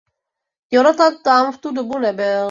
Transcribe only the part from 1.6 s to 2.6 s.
dobu nebyl.